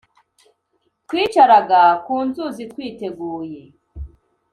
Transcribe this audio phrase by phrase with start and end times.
[1.03, 3.61] Twicaraga ku nzuzi twiteguye